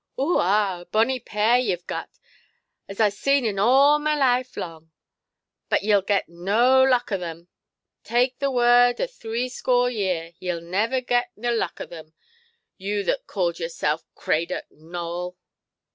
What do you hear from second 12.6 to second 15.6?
you that calls yoursel' Craydock Nowell".